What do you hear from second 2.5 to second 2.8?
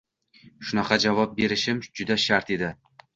edi.